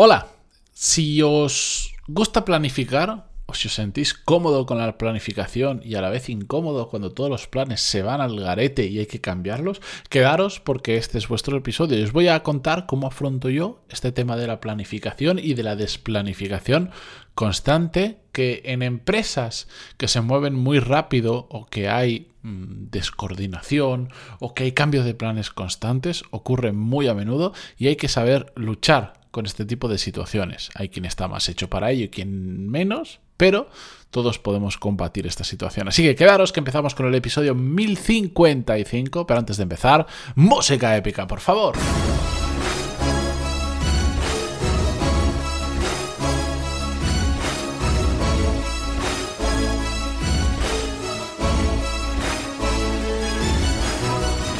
Hola, 0.00 0.28
si 0.72 1.22
os 1.22 1.92
gusta 2.06 2.44
planificar 2.44 3.26
o 3.46 3.52
si 3.52 3.66
os 3.66 3.74
sentís 3.74 4.14
cómodo 4.14 4.64
con 4.64 4.78
la 4.78 4.96
planificación 4.96 5.80
y 5.82 5.96
a 5.96 6.00
la 6.00 6.08
vez 6.08 6.28
incómodo 6.28 6.88
cuando 6.88 7.10
todos 7.10 7.28
los 7.28 7.48
planes 7.48 7.80
se 7.80 8.02
van 8.02 8.20
al 8.20 8.38
garete 8.38 8.86
y 8.86 9.00
hay 9.00 9.06
que 9.06 9.20
cambiarlos, 9.20 9.82
quedaros 10.08 10.60
porque 10.60 10.98
este 10.98 11.18
es 11.18 11.26
vuestro 11.26 11.56
episodio 11.56 12.00
os 12.04 12.12
voy 12.12 12.28
a 12.28 12.44
contar 12.44 12.86
cómo 12.86 13.08
afronto 13.08 13.50
yo 13.50 13.80
este 13.88 14.12
tema 14.12 14.36
de 14.36 14.46
la 14.46 14.60
planificación 14.60 15.40
y 15.40 15.54
de 15.54 15.64
la 15.64 15.74
desplanificación 15.74 16.92
constante 17.34 18.20
que 18.30 18.62
en 18.66 18.82
empresas 18.84 19.66
que 19.96 20.06
se 20.06 20.20
mueven 20.20 20.54
muy 20.54 20.78
rápido 20.78 21.48
o 21.50 21.66
que 21.66 21.88
hay 21.88 22.30
mm, 22.42 22.90
descoordinación 22.92 24.12
o 24.38 24.54
que 24.54 24.62
hay 24.62 24.70
cambios 24.70 25.04
de 25.04 25.14
planes 25.14 25.50
constantes 25.50 26.22
ocurre 26.30 26.70
muy 26.70 27.08
a 27.08 27.14
menudo 27.14 27.52
y 27.76 27.88
hay 27.88 27.96
que 27.96 28.06
saber 28.06 28.52
luchar 28.54 29.17
con 29.30 29.46
este 29.46 29.64
tipo 29.64 29.88
de 29.88 29.98
situaciones. 29.98 30.70
Hay 30.74 30.88
quien 30.88 31.04
está 31.04 31.28
más 31.28 31.48
hecho 31.48 31.68
para 31.68 31.90
ello 31.90 32.04
y 32.04 32.08
quien 32.08 32.68
menos, 32.68 33.20
pero 33.36 33.70
todos 34.10 34.38
podemos 34.38 34.78
combatir 34.78 35.26
esta 35.26 35.44
situación. 35.44 35.88
Así 35.88 36.02
que 36.02 36.14
quedaros 36.14 36.52
que 36.52 36.60
empezamos 36.60 36.94
con 36.94 37.06
el 37.06 37.14
episodio 37.14 37.54
1055, 37.54 39.26
pero 39.26 39.40
antes 39.40 39.56
de 39.56 39.62
empezar, 39.62 40.06
música 40.34 40.96
épica, 40.96 41.26
por 41.26 41.40
favor. 41.40 41.76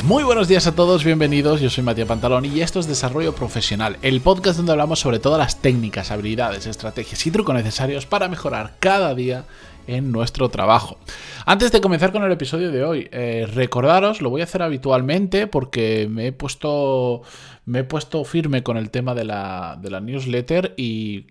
Muy 0.09 0.25
buenos 0.25 0.49
días 0.49 0.67
a 0.67 0.75
todos, 0.75 1.05
bienvenidos. 1.05 1.61
Yo 1.61 1.69
soy 1.69 1.85
Matías 1.85 2.09
Pantalón 2.09 2.47
y 2.47 2.63
esto 2.63 2.81
es 2.81 2.87
Desarrollo 2.87 3.35
Profesional, 3.35 3.99
el 4.01 4.23
podcast 4.23 4.57
donde 4.57 4.73
hablamos 4.73 5.01
sobre 5.01 5.19
todas 5.19 5.39
las 5.39 5.61
técnicas, 5.61 6.11
habilidades, 6.11 6.67
estrategias 6.67 7.27
y 7.27 7.31
trucos 7.31 7.55
necesarios 7.55 8.07
para 8.07 8.27
mejorar 8.27 8.77
cada 8.79 9.15
día 9.15 9.45
en 9.87 10.11
nuestro 10.11 10.49
trabajo. 10.49 10.97
Antes 11.45 11.73
de 11.73 11.83
comenzar 11.83 12.11
con 12.11 12.25
el 12.25 12.33
episodio 12.33 12.73
de 12.73 12.85
hoy, 12.85 13.09
eh, 13.13 13.47
recordaros, 13.53 14.23
lo 14.23 14.31
voy 14.31 14.41
a 14.41 14.45
hacer 14.45 14.63
habitualmente 14.63 15.47
porque 15.47 16.09
me 16.11 16.29
he 16.29 16.33
puesto, 16.33 17.21
me 17.67 17.81
he 17.81 17.85
puesto 17.85 18.25
firme 18.25 18.63
con 18.63 18.79
el 18.79 18.91
tema 18.91 19.15
de 19.15 19.27
la, 19.27 19.79
newsletter 20.03 20.73
y 20.79 21.27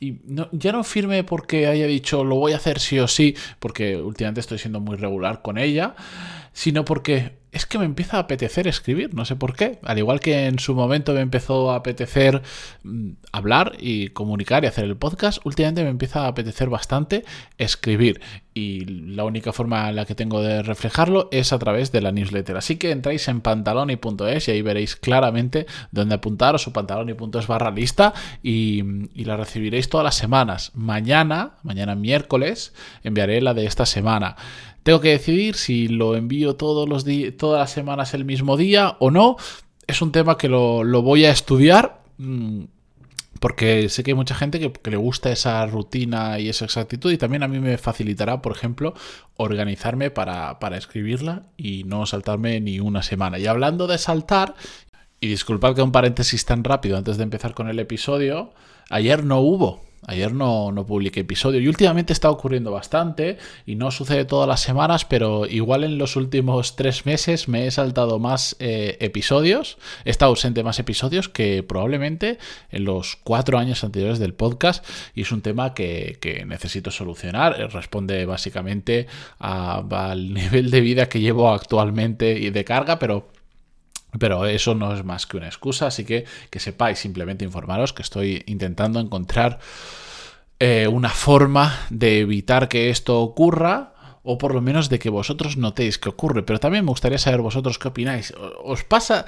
y 0.00 0.18
ya 0.52 0.72
no 0.72 0.84
firme 0.84 1.24
porque 1.24 1.66
haya 1.66 1.86
dicho 1.86 2.24
lo 2.24 2.36
voy 2.36 2.52
a 2.52 2.56
hacer 2.56 2.78
sí 2.78 2.98
o 2.98 3.08
sí, 3.08 3.34
porque 3.58 3.96
últimamente 3.96 4.40
estoy 4.40 4.58
siendo 4.58 4.78
muy 4.78 4.96
regular 4.96 5.40
con 5.40 5.56
ella, 5.56 5.94
sino 6.54 6.84
porque 6.84 7.44
es 7.54 7.66
que 7.66 7.78
me 7.78 7.84
empieza 7.84 8.16
a 8.16 8.20
apetecer 8.20 8.66
escribir, 8.66 9.14
no 9.14 9.24
sé 9.24 9.36
por 9.36 9.54
qué. 9.54 9.78
Al 9.84 9.98
igual 9.98 10.18
que 10.18 10.46
en 10.46 10.58
su 10.58 10.74
momento 10.74 11.12
me 11.12 11.20
empezó 11.20 11.70
a 11.70 11.76
apetecer 11.76 12.42
mm, 12.82 13.10
hablar 13.30 13.76
y 13.78 14.08
comunicar 14.08 14.64
y 14.64 14.66
hacer 14.66 14.84
el 14.84 14.96
podcast, 14.96 15.38
últimamente 15.44 15.84
me 15.84 15.90
empieza 15.90 16.24
a 16.24 16.28
apetecer 16.28 16.68
bastante 16.68 17.24
escribir. 17.56 18.20
Y 18.54 18.84
la 18.84 19.24
única 19.24 19.52
forma 19.52 19.88
en 19.88 19.96
la 19.96 20.04
que 20.04 20.16
tengo 20.16 20.42
de 20.42 20.62
reflejarlo 20.64 21.28
es 21.30 21.52
a 21.52 21.58
través 21.60 21.92
de 21.92 22.00
la 22.00 22.10
newsletter. 22.10 22.56
Así 22.56 22.76
que 22.76 22.90
entráis 22.90 23.26
en 23.28 23.40
pantaloni.es 23.40 24.48
y 24.48 24.50
ahí 24.50 24.62
veréis 24.62 24.96
claramente 24.96 25.66
dónde 25.92 26.16
apuntaros 26.16 26.66
o 26.66 26.72
pantaloni.es 26.72 27.46
barra 27.46 27.70
lista 27.70 28.14
y, 28.42 28.82
y 29.14 29.24
la 29.24 29.36
recibiréis 29.36 29.88
todas 29.88 30.04
las 30.04 30.16
semanas. 30.16 30.72
Mañana, 30.74 31.52
mañana 31.62 31.94
miércoles, 31.94 32.74
enviaré 33.04 33.40
la 33.40 33.54
de 33.54 33.66
esta 33.66 33.86
semana. 33.86 34.36
Tengo 34.84 35.00
que 35.00 35.08
decidir 35.08 35.56
si 35.56 35.88
lo 35.88 36.14
envío 36.14 36.56
todos 36.56 36.88
los 36.88 37.04
todas 37.36 37.58
las 37.58 37.70
semanas 37.72 38.14
el 38.14 38.24
mismo 38.24 38.56
día 38.56 38.96
o 39.00 39.10
no. 39.10 39.36
Es 39.86 40.00
un 40.02 40.12
tema 40.12 40.38
que 40.38 40.48
lo, 40.48 40.84
voy 41.02 41.24
a 41.24 41.30
estudiar. 41.30 42.02
Mm, 42.18 42.64
porque 43.40 43.88
sé 43.88 44.04
que 44.04 44.12
hay 44.12 44.14
mucha 44.14 44.34
gente 44.34 44.60
que, 44.60 44.90
le 44.90 44.96
gusta 44.96 45.32
esa 45.32 45.66
rutina 45.66 46.38
y 46.38 46.48
esa 46.48 46.64
exactitud 46.64 47.10
y 47.12 47.18
también 47.18 47.42
a 47.42 47.48
mí 47.48 47.58
me 47.58 47.76
facilitará, 47.76 48.40
por 48.40 48.52
ejemplo, 48.52 48.94
organizarme 49.36 50.10
para, 50.10 50.58
para 50.60 50.78
escribirla 50.78 51.42
y 51.56 51.84
no 51.84 52.06
saltarme 52.06 52.60
ni 52.60 52.78
una 52.78 53.02
semana. 53.02 53.38
Y 53.38 53.46
hablando 53.46 53.86
de 53.86 53.98
saltar, 53.98 54.54
y 55.20 55.28
disculpad 55.28 55.74
que 55.74 55.82
un 55.82 55.92
paréntesis 55.92 56.44
tan 56.44 56.62
rápido 56.64 56.98
antes 56.98 57.16
de 57.16 57.22
empezar 57.22 57.54
con 57.54 57.68
el 57.68 57.78
episodio, 57.78 58.52
ayer 58.90 59.24
no 59.24 59.40
hubo 59.40 59.80
Ayer 60.06 60.32
no, 60.32 60.72
no, 60.72 60.84
publiqué 60.86 61.20
episodio 61.20 61.60
y 61.60 61.68
últimamente 61.68 62.12
está 62.12 62.30
ocurriendo 62.30 62.70
bastante 62.70 63.38
y 63.66 63.74
no 63.76 63.90
sucede 63.90 64.24
todas 64.24 64.48
las 64.48 64.60
semanas, 64.60 65.04
pero 65.04 65.46
igual 65.46 65.84
en 65.84 65.98
los 65.98 66.16
últimos 66.16 66.76
tres 66.76 67.06
meses 67.06 67.48
me 67.48 67.66
he 67.66 67.70
saltado 67.70 68.18
más 68.18 68.56
eh, 68.58 68.96
episodios, 69.00 69.78
he 70.04 70.10
estado 70.10 70.30
ausente 70.30 70.62
más 70.62 70.78
episodios 70.78 71.28
que 71.28 71.62
probablemente 71.62 72.38
en 72.70 72.84
los 72.84 73.16
cuatro 73.16 73.58
años 73.58 73.84
anteriores 73.84 74.18
del 74.18 74.34
podcast 74.34 74.84
y 75.14 75.22
es 75.22 75.32
un 75.32 75.42
tema 75.42 75.74
que, 75.74 76.18
necesito 76.46 76.90
solucionar. 76.90 77.56
Responde 77.72 78.26
básicamente 78.26 79.06
al 79.38 80.34
nivel 80.34 80.70
de 80.70 80.80
vida 80.80 81.08
que 81.08 81.20
llevo 81.20 81.50
actualmente 81.50 82.38
y 82.38 82.50
de 82.50 82.64
carga, 82.64 82.98
pero 82.98 83.28
pero 84.18 84.46
eso 84.46 84.74
no 84.74 84.94
es 84.94 85.04
más 85.04 85.26
que 85.26 85.36
una 85.36 85.46
excusa, 85.46 85.86
así 85.86 86.04
que 86.04 86.24
que 86.50 86.60
sepáis, 86.60 86.98
simplemente 86.98 87.44
informaros 87.44 87.92
que 87.92 88.02
estoy 88.02 88.42
intentando 88.46 89.00
encontrar 89.00 89.58
eh, 90.60 90.86
una 90.88 91.10
forma 91.10 91.86
de 91.90 92.20
evitar 92.20 92.68
que 92.68 92.90
esto 92.90 93.20
ocurra 93.20 93.94
o 94.22 94.38
por 94.38 94.54
lo 94.54 94.62
menos 94.62 94.88
de 94.88 94.98
que 94.98 95.10
vosotros 95.10 95.58
notéis 95.58 95.98
que 95.98 96.08
ocurre. 96.08 96.42
Pero 96.42 96.58
también 96.58 96.84
me 96.84 96.90
gustaría 96.90 97.18
saber 97.18 97.42
vosotros 97.42 97.78
qué 97.78 97.88
opináis. 97.88 98.32
¿Os 98.64 98.82
pasa? 98.82 99.26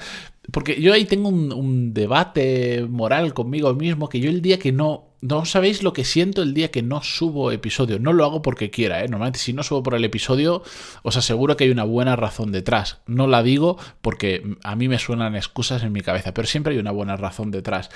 Porque 0.51 0.81
yo 0.81 0.93
ahí 0.93 1.05
tengo 1.05 1.29
un, 1.29 1.93
debate 1.93 2.85
moral 2.89 3.33
conmigo 3.33 3.73
mismo 3.73 4.07
que 4.09 4.19
yo 4.19 4.29
el 4.29 4.41
día 4.41 4.59
que 4.59 4.71
no... 4.71 5.05
No 5.19 5.45
sabéis 5.45 5.81
lo 5.81 5.93
que 5.93 6.05
siento 6.05 6.43
el 6.43 6.53
día 6.53 6.69
que 6.69 6.83
no 6.83 7.01
subo 7.01 7.51
episodio. 7.51 7.97
No 7.97 8.13
lo 8.13 8.23
hago 8.23 8.43
porque 8.43 8.69
quiera, 8.69 9.03
¿eh? 9.03 9.07
Normalmente 9.07 9.39
si 9.39 9.51
no 9.51 9.63
subo 9.63 9.81
por 9.81 9.95
el 9.95 10.05
episodio, 10.05 10.61
os 11.01 11.17
aseguro 11.17 11.57
que 11.57 11.63
hay 11.63 11.71
una 11.71 11.85
buena 11.85 12.15
razón 12.15 12.51
detrás. 12.51 12.99
No 13.07 13.25
la 13.25 13.41
digo 13.41 13.77
porque 14.01 14.55
a 14.63 14.75
mí 14.75 14.87
me 14.87 14.99
suenan 14.99 15.35
excusas 15.35 15.81
en 15.81 15.91
mi 15.91 16.01
cabeza, 16.01 16.35
pero 16.35 16.47
siempre 16.47 16.73
hay 16.73 16.79
una 16.79 16.91
buena 16.91 17.17
razón 17.17 17.49
detrás. 17.49 17.89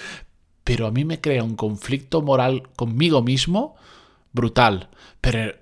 Pero 0.64 0.88
a 0.88 0.92
mí 0.92 1.06
me 1.06 1.22
crea 1.22 1.44
un 1.44 1.56
conflicto 1.56 2.24
moral 2.24 2.64
conmigo 2.76 3.22
mismo 3.22 3.76
brutal. 4.34 4.90
Pero 5.22 5.54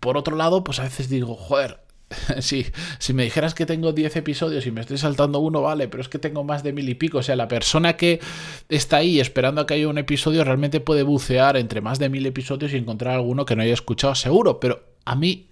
por 0.00 0.16
otro 0.16 0.36
lado, 0.36 0.64
pues 0.64 0.78
a 0.80 0.84
veces 0.84 1.08
digo, 1.08 1.34
joder, 1.34 1.80
sí, 2.40 2.66
si 2.98 3.12
me 3.12 3.24
dijeras 3.24 3.54
que 3.54 3.66
tengo 3.66 3.92
10 3.92 4.16
episodios 4.16 4.66
y 4.66 4.70
me 4.70 4.80
estoy 4.80 4.98
saltando 4.98 5.40
uno, 5.40 5.62
vale, 5.62 5.88
pero 5.88 6.02
es 6.02 6.08
que 6.08 6.18
tengo 6.18 6.44
más 6.44 6.62
de 6.62 6.72
mil 6.72 6.88
y 6.88 6.94
pico. 6.94 7.18
O 7.18 7.22
sea, 7.22 7.36
la 7.36 7.48
persona 7.48 7.96
que 7.96 8.20
está 8.68 8.98
ahí 8.98 9.20
esperando 9.20 9.60
a 9.60 9.66
que 9.66 9.74
haya 9.74 9.88
un 9.88 9.98
episodio 9.98 10.44
realmente 10.44 10.80
puede 10.80 11.02
bucear 11.02 11.56
entre 11.56 11.80
más 11.80 11.98
de 11.98 12.08
mil 12.08 12.24
episodios 12.26 12.72
y 12.72 12.76
encontrar 12.76 13.14
alguno 13.14 13.44
que 13.44 13.56
no 13.56 13.62
haya 13.62 13.74
escuchado 13.74 14.14
seguro. 14.14 14.60
Pero 14.60 14.82
a 15.04 15.14
mí 15.14 15.50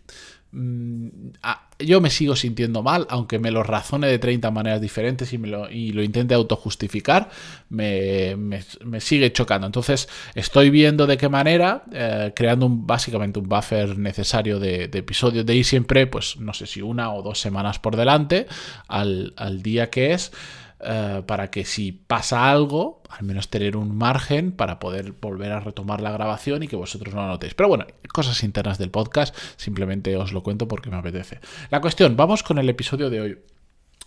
Mm, 0.56 1.34
yo 1.78 2.00
me 2.00 2.10
sigo 2.10 2.36
sintiendo 2.36 2.82
mal, 2.82 3.06
aunque 3.10 3.38
me 3.38 3.50
lo 3.50 3.62
razone 3.62 4.06
de 4.06 4.18
30 4.18 4.50
maneras 4.50 4.80
diferentes 4.80 5.32
y, 5.32 5.38
me 5.38 5.48
lo, 5.48 5.70
y 5.70 5.92
lo 5.92 6.02
intente 6.02 6.34
autojustificar, 6.34 7.28
me, 7.68 8.36
me, 8.36 9.00
sigue 9.00 9.32
chocando. 9.32 9.66
Entonces 9.66 10.08
estoy 10.34 10.70
viendo 10.70 11.06
de 11.06 11.16
qué 11.18 11.28
manera, 11.28 11.84
eh, 11.92 12.32
creando 12.34 12.66
un, 12.66 12.86
básicamente 12.86 13.38
un 13.38 13.48
buffer 13.48 13.98
necesario 13.98 14.58
de, 14.58 14.84
episodios 14.84 15.44
de 15.44 15.52
ahí 15.52 15.64
siempre, 15.64 16.06
pues 16.06 16.38
no 16.38 16.54
sé 16.54 16.66
si 16.66 16.80
una 16.80 17.12
o 17.12 17.22
dos 17.22 17.40
semanas 17.40 17.78
por 17.78 17.96
delante 17.96 18.46
al, 18.88 19.34
al 19.36 19.62
día 19.62 19.90
que 19.90 20.12
es. 20.12 20.32
Eh, 20.78 21.22
para 21.26 21.50
que 21.50 21.64
si 21.64 21.90
pasa 21.92 22.50
algo, 22.50 23.02
al 23.08 23.24
menos 23.24 23.48
tener 23.48 23.78
un 23.78 23.96
margen 23.96 24.52
para 24.52 24.78
poder 24.78 25.12
volver 25.12 25.52
a 25.52 25.60
retomar 25.60 26.02
la 26.02 26.10
grabación 26.10 26.62
y 26.62 26.68
que 26.68 26.76
vosotros 26.76 27.14
no 27.14 27.22
lo 27.22 27.28
notéis. 27.28 27.54
Pero 27.54 27.68
bueno, 27.68 27.86
cosas 28.12 28.42
internas 28.42 28.76
del 28.76 28.90
podcast, 28.90 29.34
simplemente 29.56 30.14
os 30.16 30.32
lo 30.32 30.42
cuento 30.42 30.68
porque 30.68 30.90
me 30.90 30.96
apetece. 30.96 31.40
La 31.70 31.80
cuestión, 31.80 32.14
vamos 32.16 32.42
con 32.42 32.58
el 32.58 32.68
episodio 32.68 33.08
de 33.08 33.20
hoy. 33.20 33.38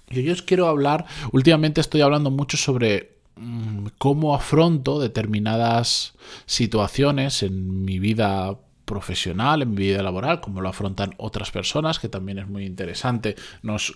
Yo 0.09 0.31
os 0.31 0.43
quiero 0.43 0.67
hablar, 0.67 1.05
últimamente 1.31 1.81
estoy 1.81 2.01
hablando 2.01 2.29
mucho 2.29 2.55
sobre 2.55 3.17
mm, 3.35 3.87
cómo 3.97 4.35
afronto 4.35 4.99
determinadas 4.99 6.13
situaciones 6.45 7.41
en 7.41 7.83
mi 7.83 7.97
vida 7.97 8.59
profesional, 8.89 9.61
en 9.61 9.69
mi 9.69 9.83
vida 9.83 10.01
laboral, 10.01 10.41
como 10.41 10.61
lo 10.61 10.69
afrontan 10.69 11.13
otras 11.17 11.51
personas, 11.51 11.99
que 11.99 12.09
también 12.09 12.39
es 12.39 12.47
muy 12.47 12.65
interesante, 12.65 13.35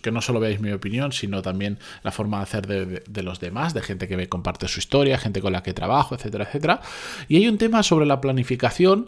que 0.03 0.11
no 0.11 0.21
solo 0.21 0.39
veáis 0.39 0.61
mi 0.61 0.71
opinión, 0.71 1.11
sino 1.11 1.41
también 1.41 1.79
la 2.03 2.11
forma 2.11 2.37
de 2.37 2.43
hacer 2.43 2.67
de, 2.67 3.23
los 3.23 3.39
demás, 3.39 3.73
de 3.73 3.81
gente 3.81 4.07
que 4.07 4.15
me 4.17 4.29
comparte 4.29 4.67
su 4.67 4.77
historia, 4.77 5.17
gente 5.17 5.41
con 5.41 5.51
la 5.51 5.63
que 5.63 5.73
trabajo, 5.73 6.13
etcétera, 6.13 6.43
etcétera. 6.43 6.81
Y 7.27 7.37
hay 7.37 7.47
un 7.47 7.57
tema 7.57 7.81
sobre 7.81 8.05
la 8.05 8.21
planificación. 8.21 9.07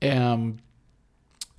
Em, 0.00 0.58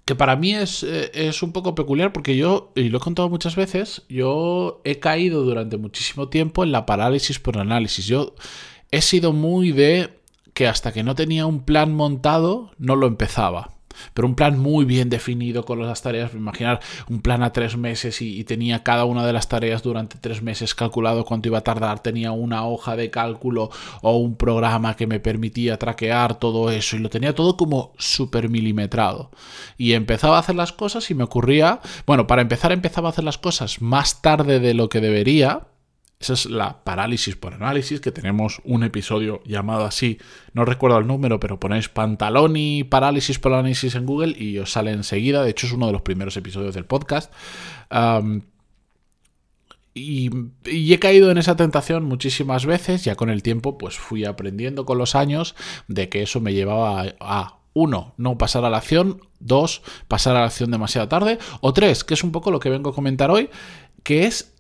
que 0.06 0.16
para 0.16 0.36
mí 0.36 0.54
es, 0.54 0.84
eh, 0.84 1.12
es, 1.14 1.42
un 1.42 1.52
poco 1.52 1.74
peculiar 1.74 2.14
porque 2.14 2.38
yo, 2.38 2.72
y 2.76 2.90
lo 2.90 3.00
he 3.00 3.02
contado 3.02 3.28
muchas 3.28 3.56
veces, 3.56 4.04
yo 4.08 4.82
he 4.86 5.00
caído 5.00 5.44
durante 5.44 5.78
muchísimo 5.78 6.30
tiempo 6.30 6.64
en 6.64 6.72
la 6.72 6.86
parálisis 6.86 7.40
por 7.40 7.58
análisis. 7.58 8.06
Yo 8.06 8.36
he 8.92 9.02
sido 9.02 9.34
muy 9.34 9.72
de 9.72 10.20
que 10.56 10.68
hasta 10.68 10.94
que 10.94 11.04
no 11.04 11.16
tenía 11.16 11.46
un 11.46 11.60
plan 11.66 11.94
montado 11.94 12.72
no 12.80 12.96
lo 12.96 13.06
empezaba. 13.06 13.72
pero 14.14 14.28
un 14.28 14.36
plan 14.36 14.60
muy 14.60 14.84
bien 14.84 15.10
definido 15.10 15.64
con 15.66 15.80
las 15.82 16.02
tareas. 16.02 16.34
Imaginar 16.34 16.82
un 17.10 17.22
plan 17.22 17.44
a 17.44 17.54
tres 17.54 17.78
meses 17.78 18.22
y, 18.22 18.44
tenía 18.44 18.84
cada 18.84 19.06
una 19.06 19.26
de 19.26 19.32
las 19.32 19.48
tareas 19.48 19.84
durante 19.84 20.18
tres 20.18 20.42
meses 20.42 20.76
calculado 20.76 21.24
cuánto 21.24 21.48
iba 21.48 21.60
a 21.60 21.64
tardar. 21.64 22.00
Tenía 22.00 22.32
una 22.32 22.66
hoja 22.66 22.96
de 22.98 23.10
cálculo 23.10 23.70
o 24.02 24.18
un 24.18 24.36
programa 24.36 24.96
que 24.96 25.08
me 25.08 25.22
permitía 25.22 25.78
traquear 25.80 26.40
todo 26.40 26.72
eso 26.72 26.98
y 26.98 27.00
lo 27.00 27.10
tenía 27.10 27.34
todo 27.36 27.56
como 27.56 27.94
súper 27.98 28.50
milimetrado. 28.50 29.32
Y 29.78 29.94
empezaba 29.94 30.38
a 30.38 30.40
hacer 30.42 30.56
las 30.56 30.74
cosas 30.74 31.10
y 31.10 31.16
me 31.16 31.24
ocurría, 31.24 31.80
bueno, 32.06 32.28
para 32.28 32.42
empezar 32.42 32.72
empezaba 32.72 33.10
a 33.10 33.12
hacer 33.12 33.24
las 33.24 33.38
cosas 33.38 33.82
más 33.82 34.22
tarde 34.22 34.60
de 34.60 34.74
lo 34.74 34.90
que 34.90 35.02
debería 35.02 35.68
esa 36.20 36.34
es 36.34 36.46
la 36.46 36.84
parálisis 36.84 37.36
por 37.36 37.54
análisis, 37.54 38.00
que 38.00 38.12
tenemos 38.12 38.62
un 38.64 38.84
episodio 38.84 39.42
llamado 39.46 39.86
así. 39.86 40.18
No 40.54 40.64
recuerdo 40.64 40.98
el 40.98 41.08
número, 41.08 41.40
pero 41.40 41.60
ponéis 41.60 41.90
Pantaloni 41.90 42.86
parálisis 42.86 43.38
por 43.38 43.54
análisis 43.54 43.96
en 43.96 44.06
Google 44.06 44.36
y 44.38 44.58
os 44.60 44.72
sale 44.72 44.92
enseguida. 44.92 45.44
De 45.44 45.52
hecho, 45.52 45.68
es 45.68 45.74
uno 45.74 45.88
de 45.88 45.92
los 45.92 46.02
primeros 46.02 46.38
episodios 46.38 46.74
del 46.74 46.86
podcast. 46.86 47.34
y, 49.94 50.30
he 50.66 51.00
caído 51.00 51.32
en 51.32 51.38
esa 51.38 51.58
tentación 51.58 52.06
muchísimas 52.06 52.66
veces. 52.66 53.04
Ya 53.04 53.16
con 53.16 53.30
el 53.30 53.44
tiempo, 53.44 53.78
pues 53.78 53.98
fui 53.98 54.24
aprendiendo 54.24 54.86
con 54.86 54.98
los 54.98 55.16
años 55.16 55.56
de 55.90 56.08
que 56.08 56.22
eso 56.22 56.40
me 56.40 56.54
llevaba 56.54 57.02
a, 57.02 57.16
a 57.20 57.60
uno, 57.74 58.14
no 58.16 58.38
pasar 58.38 58.64
a 58.64 58.70
la 58.70 58.78
acción. 58.78 59.20
Dos, 59.42 59.84
pasar 60.08 60.38
a 60.38 60.40
la 60.40 60.46
acción 60.46 60.72
demasiado 60.72 61.10
tarde. 61.10 61.40
O 61.60 61.74
tres, 61.74 62.06
que 62.06 62.14
es 62.14 62.24
un 62.24 62.32
poco 62.32 62.52
lo 62.52 62.60
que 62.60 62.70
vengo 62.70 62.92
a 62.92 62.96
comentar 62.96 63.30
hoy, 63.30 63.50
que 64.02 64.26
es 64.26 64.55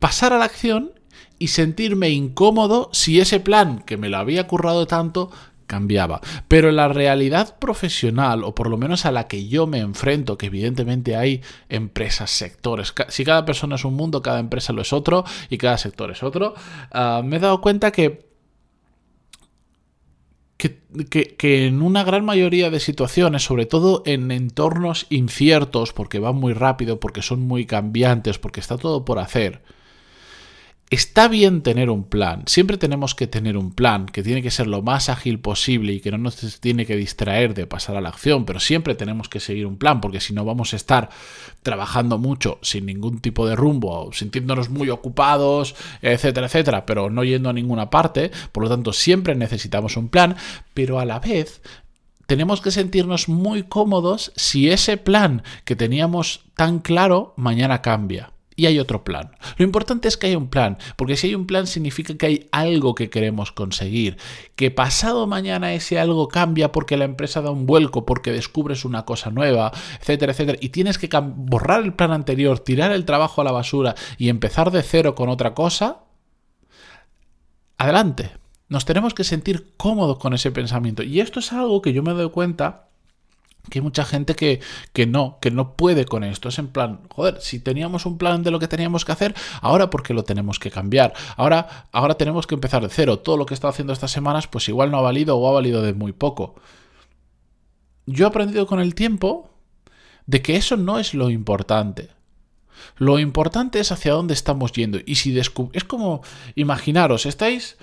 pasar 0.00 0.32
a 0.32 0.38
la 0.38 0.46
acción 0.46 0.90
y 1.38 1.48
sentirme 1.48 2.10
incómodo 2.10 2.90
si 2.92 3.20
ese 3.20 3.38
plan 3.38 3.82
que 3.86 3.96
me 3.96 4.08
lo 4.08 4.18
había 4.18 4.48
currado 4.48 4.86
tanto 4.88 5.30
cambiaba. 5.70 6.20
Pero 6.48 6.72
la 6.72 6.88
realidad 6.88 7.56
profesional, 7.60 8.42
o 8.42 8.56
por 8.56 8.68
lo 8.68 8.76
menos 8.76 9.06
a 9.06 9.12
la 9.12 9.28
que 9.28 9.46
yo 9.46 9.68
me 9.68 9.78
enfrento, 9.78 10.36
que 10.36 10.46
evidentemente 10.46 11.14
hay 11.14 11.42
empresas, 11.68 12.32
sectores, 12.32 12.92
si 13.08 13.24
cada 13.24 13.44
persona 13.44 13.76
es 13.76 13.84
un 13.84 13.94
mundo, 13.94 14.20
cada 14.20 14.40
empresa 14.40 14.72
lo 14.72 14.82
es 14.82 14.92
otro 14.92 15.24
y 15.48 15.58
cada 15.58 15.78
sector 15.78 16.10
es 16.10 16.24
otro, 16.24 16.54
ah, 16.90 17.22
me 17.24 17.36
he 17.36 17.38
dado 17.38 17.60
cuenta 17.60 17.92
que 17.92 18.28
que, 21.08 21.36
que, 21.38 21.66
en 21.66 21.80
una 21.80 22.04
gran 22.04 22.24
mayoría 22.24 22.68
de 22.68 22.80
situaciones, 22.80 23.44
sobre 23.44 23.64
todo 23.64 24.02
en 24.04 24.30
entornos 24.30 25.06
inciertos, 25.08 25.94
porque 25.94 26.18
van 26.18 26.36
muy 26.36 26.52
rápido, 26.52 27.00
porque 27.00 27.22
son 27.22 27.40
muy 27.40 27.64
cambiantes, 27.64 28.38
porque 28.38 28.60
está 28.60 28.76
todo 28.76 29.06
por 29.06 29.18
hacer, 29.18 29.62
Está 30.90 31.28
bien 31.28 31.62
tener 31.62 31.88
un 31.88 32.02
plan, 32.02 32.42
siempre 32.46 32.76
tenemos 32.76 33.14
que 33.14 33.28
tener 33.28 33.56
un 33.56 33.70
plan 33.70 34.06
que 34.06 34.24
tiene 34.24 34.42
que 34.42 34.50
ser 34.50 34.66
lo 34.66 34.82
más 34.82 35.08
ágil 35.08 35.38
posible 35.38 35.92
y 35.92 36.00
que 36.00 36.10
no 36.10 36.18
nos 36.18 36.58
tiene 36.58 36.84
que 36.84 36.96
distraer 36.96 37.54
de 37.54 37.68
pasar 37.68 37.94
a 37.94 38.00
la 38.00 38.08
acción, 38.08 38.44
pero 38.44 38.58
siempre 38.58 38.96
tenemos 38.96 39.28
que 39.28 39.38
seguir 39.38 39.68
un 39.68 39.78
plan 39.78 40.00
porque 40.00 40.18
si 40.18 40.32
no 40.32 40.44
vamos 40.44 40.72
a 40.72 40.76
estar 40.76 41.08
trabajando 41.62 42.18
mucho 42.18 42.58
sin 42.62 42.86
ningún 42.86 43.20
tipo 43.20 43.46
de 43.46 43.54
rumbo, 43.54 44.12
sintiéndonos 44.12 44.68
muy 44.68 44.90
ocupados, 44.90 45.76
etcétera, 46.02 46.48
etcétera, 46.48 46.86
pero 46.86 47.08
no 47.08 47.22
yendo 47.22 47.50
a 47.50 47.52
ninguna 47.52 47.88
parte, 47.88 48.32
por 48.50 48.64
lo 48.64 48.68
tanto 48.68 48.92
siempre 48.92 49.36
necesitamos 49.36 49.96
un 49.96 50.08
plan, 50.08 50.34
pero 50.74 50.98
a 50.98 51.04
la 51.04 51.20
vez 51.20 51.62
tenemos 52.26 52.60
que 52.60 52.72
sentirnos 52.72 53.28
muy 53.28 53.62
cómodos 53.62 54.32
si 54.34 54.70
ese 54.70 54.96
plan 54.96 55.44
que 55.64 55.76
teníamos 55.76 56.46
tan 56.56 56.80
claro 56.80 57.32
mañana 57.36 57.80
cambia 57.80 58.32
y 58.60 58.66
hay 58.66 58.78
otro 58.78 59.04
plan. 59.04 59.30
Lo 59.56 59.64
importante 59.64 60.06
es 60.06 60.18
que 60.18 60.26
hay 60.26 60.36
un 60.36 60.48
plan, 60.48 60.76
porque 60.96 61.16
si 61.16 61.28
hay 61.28 61.34
un 61.34 61.46
plan 61.46 61.66
significa 61.66 62.18
que 62.18 62.26
hay 62.26 62.48
algo 62.52 62.94
que 62.94 63.08
queremos 63.08 63.52
conseguir, 63.52 64.18
que 64.54 64.70
pasado 64.70 65.26
mañana 65.26 65.72
ese 65.72 65.98
algo 65.98 66.28
cambia 66.28 66.70
porque 66.70 66.98
la 66.98 67.06
empresa 67.06 67.40
da 67.40 67.50
un 67.50 67.64
vuelco, 67.64 68.04
porque 68.04 68.32
descubres 68.32 68.84
una 68.84 69.06
cosa 69.06 69.30
nueva, 69.30 69.72
etcétera, 69.98 70.32
etcétera, 70.32 70.58
y 70.60 70.68
tienes 70.68 70.98
que 70.98 71.08
borrar 71.22 71.82
el 71.82 71.94
plan 71.94 72.12
anterior, 72.12 72.58
tirar 72.58 72.92
el 72.92 73.06
trabajo 73.06 73.40
a 73.40 73.44
la 73.44 73.52
basura 73.52 73.94
y 74.18 74.28
empezar 74.28 74.70
de 74.70 74.82
cero 74.82 75.14
con 75.14 75.30
otra 75.30 75.54
cosa, 75.54 76.00
adelante. 77.78 78.32
Nos 78.68 78.84
tenemos 78.84 79.14
que 79.14 79.24
sentir 79.24 79.72
cómodos 79.78 80.18
con 80.18 80.34
ese 80.34 80.52
pensamiento. 80.52 81.02
Y 81.02 81.20
esto 81.20 81.40
es 81.40 81.50
algo 81.54 81.80
que 81.80 81.94
yo 81.94 82.02
me 82.02 82.12
doy 82.12 82.28
cuenta 82.28 82.89
que 83.68 83.78
hay 83.78 83.82
mucha 83.82 84.04
gente 84.04 84.34
que, 84.34 84.60
que, 84.92 85.06
no, 85.06 85.38
que 85.40 85.50
no 85.50 85.76
puede 85.76 86.04
con 86.04 86.24
esto. 86.24 86.48
Es 86.48 86.58
en 86.58 86.68
plan, 86.68 87.00
joder, 87.10 87.40
si 87.40 87.60
teníamos 87.60 88.06
un 88.06 88.18
plan 88.18 88.42
de 88.42 88.50
lo 88.50 88.58
que 88.58 88.68
teníamos 88.68 89.04
que 89.04 89.12
hacer, 89.12 89.34
ahora 89.60 89.90
porque 89.90 90.14
lo 90.14 90.24
tenemos 90.24 90.58
que 90.58 90.70
cambiar. 90.70 91.12
Ahora, 91.36 91.86
ahora 91.92 92.14
tenemos 92.14 92.46
que 92.46 92.54
empezar 92.54 92.82
de 92.82 92.88
cero. 92.88 93.18
Todo 93.18 93.36
lo 93.36 93.46
que 93.46 93.54
he 93.54 93.56
estado 93.56 93.70
haciendo 93.70 93.92
estas 93.92 94.10
semanas, 94.10 94.46
pues 94.46 94.68
igual 94.68 94.90
no 94.90 94.98
ha 94.98 95.02
valido 95.02 95.36
o 95.36 95.48
ha 95.48 95.52
valido 95.52 95.82
de 95.82 95.92
muy 95.92 96.12
poco. 96.12 96.54
Yo 98.06 98.24
he 98.24 98.28
aprendido 98.28 98.66
con 98.66 98.80
el 98.80 98.94
tiempo 98.94 99.50
de 100.26 100.42
que 100.42 100.56
eso 100.56 100.76
no 100.76 100.98
es 100.98 101.14
lo 101.14 101.30
importante. 101.30 102.08
Lo 102.96 103.18
importante 103.18 103.80
es 103.80 103.92
hacia 103.92 104.12
dónde 104.12 104.34
estamos 104.34 104.72
yendo. 104.72 104.98
Y 105.04 105.16
si 105.16 105.38
es 105.38 105.50
como, 105.50 106.22
imaginaros, 106.54 107.26
estáis, 107.26 107.76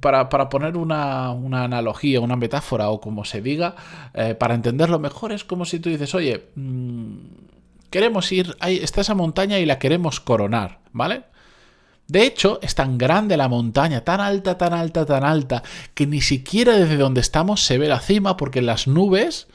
para, 0.00 0.28
poner 0.28 0.76
una, 0.76 1.30
analogía, 1.30 2.20
una 2.20 2.36
metáfora 2.36 2.88
o 2.90 3.00
como 3.00 3.24
se 3.24 3.40
diga, 3.40 3.76
eh, 4.14 4.34
para 4.34 4.54
entenderlo 4.54 4.98
mejor, 4.98 5.32
es 5.32 5.44
como 5.44 5.64
si 5.64 5.78
tú 5.80 5.90
dices, 5.90 6.14
oye, 6.14 6.48
mm, 6.54 7.16
queremos 7.90 8.30
ir, 8.32 8.56
ahí 8.60 8.78
está 8.78 9.00
esa 9.00 9.14
montaña 9.14 9.58
y 9.58 9.66
la 9.66 9.78
queremos 9.78 10.20
coronar, 10.20 10.80
¿vale? 10.92 11.24
De 12.06 12.24
hecho, 12.24 12.58
es 12.60 12.74
tan 12.74 12.98
grande 12.98 13.36
la 13.36 13.48
montaña, 13.48 14.02
tan 14.02 14.20
alta, 14.20 14.58
tan 14.58 14.74
alta, 14.74 15.06
tan 15.06 15.24
alta, 15.24 15.62
que 15.94 16.06
ni 16.06 16.20
siquiera 16.20 16.76
desde 16.76 16.96
donde 16.96 17.20
estamos 17.20 17.64
se 17.64 17.78
ve 17.78 17.88
la 17.88 18.00
cima 18.00 18.36
porque 18.36 18.60
las 18.60 18.86
nubes 18.86 19.48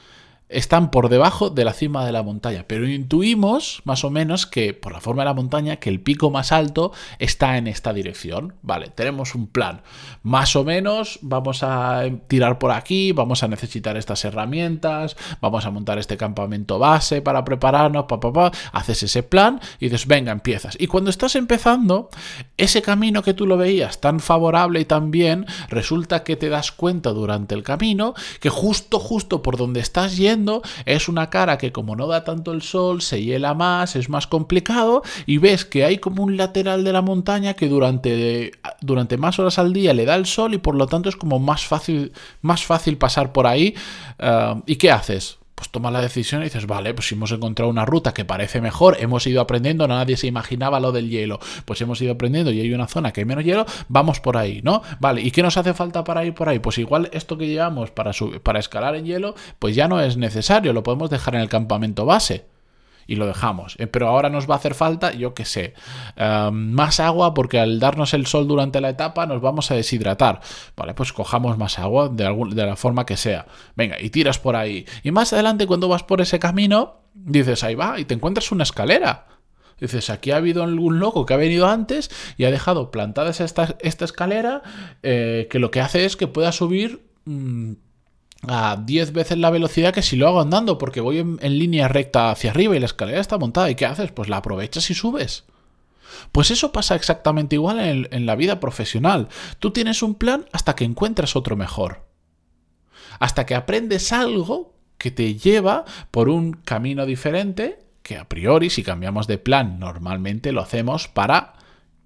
están 0.50 0.90
por 0.90 1.08
debajo 1.08 1.48
de 1.50 1.64
la 1.64 1.72
cima 1.72 2.04
de 2.04 2.12
la 2.12 2.22
montaña, 2.22 2.64
pero 2.66 2.88
intuimos 2.88 3.82
más 3.84 4.04
o 4.04 4.10
menos 4.10 4.46
que 4.46 4.74
por 4.74 4.92
la 4.92 5.00
forma 5.00 5.22
de 5.22 5.26
la 5.26 5.34
montaña 5.34 5.76
que 5.76 5.90
el 5.90 6.00
pico 6.00 6.30
más 6.30 6.52
alto 6.52 6.92
está 7.18 7.56
en 7.56 7.66
esta 7.66 7.92
dirección. 7.92 8.54
Vale, 8.62 8.88
tenemos 8.88 9.34
un 9.34 9.46
plan. 9.46 9.82
Más 10.22 10.56
o 10.56 10.64
menos 10.64 11.20
vamos 11.22 11.62
a 11.62 12.02
tirar 12.26 12.58
por 12.58 12.72
aquí, 12.72 13.12
vamos 13.12 13.42
a 13.42 13.48
necesitar 13.48 13.96
estas 13.96 14.24
herramientas, 14.24 15.16
vamos 15.40 15.64
a 15.64 15.70
montar 15.70 15.98
este 15.98 16.16
campamento 16.16 16.78
base 16.78 17.22
para 17.22 17.44
prepararnos, 17.44 18.06
pa, 18.06 18.18
pa, 18.20 18.50
haces 18.72 19.04
ese 19.04 19.22
plan 19.22 19.60
y 19.78 19.86
dices, 19.86 20.06
venga, 20.06 20.32
empiezas. 20.32 20.76
Y 20.80 20.88
cuando 20.88 21.10
estás 21.10 21.36
empezando, 21.36 22.10
ese 22.56 22.82
camino 22.82 23.22
que 23.22 23.34
tú 23.34 23.46
lo 23.46 23.56
veías 23.56 24.00
tan 24.00 24.20
favorable 24.20 24.80
y 24.80 24.84
tan 24.84 25.10
bien, 25.10 25.46
resulta 25.68 26.24
que 26.24 26.36
te 26.36 26.48
das 26.48 26.72
cuenta 26.72 27.10
durante 27.10 27.54
el 27.54 27.62
camino 27.62 28.14
que 28.40 28.50
justo, 28.50 28.98
justo 28.98 29.42
por 29.42 29.56
donde 29.56 29.80
estás 29.80 30.16
yendo, 30.16 30.39
es 30.84 31.08
una 31.08 31.30
cara 31.30 31.58
que 31.58 31.72
como 31.72 31.96
no 31.96 32.06
da 32.06 32.24
tanto 32.24 32.52
el 32.52 32.62
sol, 32.62 33.02
se 33.02 33.22
hiela 33.22 33.54
más, 33.54 33.96
es 33.96 34.08
más 34.08 34.26
complicado 34.26 35.02
y 35.26 35.38
ves 35.38 35.64
que 35.64 35.84
hay 35.84 35.98
como 35.98 36.22
un 36.22 36.36
lateral 36.36 36.84
de 36.84 36.92
la 36.92 37.02
montaña 37.02 37.54
que 37.54 37.68
durante, 37.68 38.52
durante 38.80 39.16
más 39.16 39.38
horas 39.38 39.58
al 39.58 39.72
día 39.72 39.94
le 39.94 40.04
da 40.04 40.14
el 40.14 40.26
sol 40.26 40.54
y 40.54 40.58
por 40.58 40.74
lo 40.74 40.86
tanto 40.86 41.08
es 41.08 41.16
como 41.16 41.38
más 41.38 41.66
fácil, 41.66 42.12
más 42.42 42.64
fácil 42.64 42.96
pasar 42.98 43.32
por 43.32 43.46
ahí. 43.46 43.74
Eh, 44.18 44.54
¿Y 44.66 44.76
qué 44.76 44.90
haces? 44.90 45.39
Pues 45.60 45.68
tomas 45.68 45.92
la 45.92 46.00
decisión 46.00 46.40
y 46.40 46.44
dices, 46.44 46.66
vale, 46.66 46.94
pues 46.94 47.12
hemos 47.12 47.30
encontrado 47.32 47.70
una 47.70 47.84
ruta 47.84 48.14
que 48.14 48.24
parece 48.24 48.62
mejor, 48.62 48.96
hemos 48.98 49.26
ido 49.26 49.42
aprendiendo, 49.42 49.86
nadie 49.86 50.16
se 50.16 50.26
imaginaba 50.26 50.80
lo 50.80 50.90
del 50.90 51.10
hielo, 51.10 51.38
pues 51.66 51.82
hemos 51.82 52.00
ido 52.00 52.12
aprendiendo 52.12 52.50
y 52.50 52.62
hay 52.62 52.72
una 52.72 52.86
zona 52.86 53.12
que 53.12 53.20
hay 53.20 53.26
menos 53.26 53.44
hielo, 53.44 53.66
vamos 53.88 54.20
por 54.20 54.38
ahí, 54.38 54.62
¿no? 54.64 54.80
Vale, 55.00 55.20
¿y 55.20 55.30
qué 55.32 55.42
nos 55.42 55.58
hace 55.58 55.74
falta 55.74 56.02
para 56.02 56.24
ir 56.24 56.32
por 56.32 56.48
ahí? 56.48 56.60
Pues 56.60 56.78
igual 56.78 57.10
esto 57.12 57.36
que 57.36 57.46
llevamos 57.46 57.90
para, 57.90 58.12
para 58.42 58.58
escalar 58.58 58.94
en 58.96 59.04
hielo, 59.04 59.34
pues 59.58 59.76
ya 59.76 59.86
no 59.86 60.00
es 60.00 60.16
necesario, 60.16 60.72
lo 60.72 60.82
podemos 60.82 61.10
dejar 61.10 61.34
en 61.34 61.42
el 61.42 61.50
campamento 61.50 62.06
base 62.06 62.46
y 63.10 63.16
lo 63.16 63.26
dejamos. 63.26 63.74
Eh, 63.78 63.88
pero 63.88 64.06
ahora 64.06 64.30
nos 64.30 64.48
va 64.48 64.54
a 64.54 64.58
hacer 64.58 64.74
falta, 64.74 65.12
yo 65.12 65.34
qué 65.34 65.44
sé, 65.44 65.74
em, 66.14 66.70
más 66.70 67.00
agua 67.00 67.34
porque 67.34 67.58
al 67.58 67.80
darnos 67.80 68.14
el 68.14 68.26
sol 68.26 68.46
durante 68.46 68.80
la 68.80 68.88
etapa 68.88 69.26
nos 69.26 69.40
vamos 69.40 69.72
a 69.72 69.74
deshidratar. 69.74 70.40
Vale, 70.76 70.94
pues 70.94 71.12
cojamos 71.12 71.58
más 71.58 71.80
agua 71.80 72.08
de, 72.08 72.24
de 72.54 72.66
la 72.66 72.76
forma 72.76 73.04
que 73.04 73.16
sea. 73.16 73.46
Venga, 73.74 74.00
y 74.00 74.10
tiras 74.10 74.38
por 74.38 74.54
ahí. 74.54 74.86
Y 75.02 75.10
más 75.10 75.32
adelante 75.32 75.66
cuando 75.66 75.88
vas 75.88 76.04
por 76.04 76.20
ese 76.20 76.38
camino, 76.38 77.00
dices, 77.12 77.64
ahí 77.64 77.74
va, 77.74 77.98
y 77.98 78.04
te 78.04 78.14
encuentras 78.14 78.52
una 78.52 78.62
escalera. 78.62 79.26
Dices, 79.80 80.08
aquí 80.08 80.30
ha 80.30 80.36
habido 80.36 80.62
algún 80.62 81.00
loco 81.00 81.26
que 81.26 81.34
ha 81.34 81.38
venido 81.38 81.66
antes 81.66 82.12
y 82.36 82.44
ha 82.44 82.52
dejado 82.52 82.92
plantada 82.92 83.30
esta, 83.30 83.76
esta 83.80 84.04
escalera 84.04 84.62
eh, 85.02 85.48
que 85.50 85.58
lo 85.58 85.72
que 85.72 85.80
hace 85.80 86.04
es 86.04 86.16
que 86.16 86.28
pueda 86.28 86.52
subir... 86.52 87.04
Mm, 87.24 87.72
a 88.46 88.76
10 88.76 89.12
veces 89.12 89.38
la 89.38 89.50
velocidad 89.50 89.92
que 89.92 90.02
si 90.02 90.16
lo 90.16 90.26
hago 90.26 90.40
andando, 90.40 90.78
porque 90.78 91.00
voy 91.00 91.18
en, 91.18 91.38
línea 91.40 91.88
recta 91.88 92.30
hacia 92.30 92.50
arriba 92.50 92.76
y 92.76 92.80
la 92.80 92.86
escalera 92.86 93.20
está 93.20 93.38
montada. 93.38 93.70
¿Y 93.70 93.74
qué 93.74 93.86
haces? 93.86 94.12
Pues 94.12 94.28
la 94.28 94.38
aprovechas 94.38 94.90
y 94.90 94.94
subes. 94.94 95.44
Pues 96.32 96.50
eso 96.50 96.72
pasa 96.72 96.94
exactamente 96.94 97.56
igual 97.56 97.80
en, 97.80 98.08
en 98.10 98.26
la 98.26 98.36
vida 98.36 98.60
profesional. 98.60 99.28
Tú 99.58 99.70
tienes 99.70 100.02
un 100.02 100.14
plan 100.14 100.46
hasta 100.52 100.74
que 100.74 100.84
encuentras 100.84 101.36
otro 101.36 101.56
mejor. 101.56 102.06
Hasta 103.18 103.46
que 103.46 103.54
aprendes 103.54 104.12
algo 104.12 104.74
que 104.96 105.10
te 105.10 105.34
lleva 105.34 105.84
por 106.10 106.28
un 106.28 106.52
camino 106.52 107.06
diferente, 107.06 107.78
que 108.02 108.16
a 108.16 108.28
priori 108.28 108.70
si 108.70 108.82
cambiamos 108.82 109.26
de 109.26 109.38
plan 109.38 109.78
normalmente 109.78 110.52
lo 110.52 110.60
hacemos 110.60 111.08
para 111.08 111.54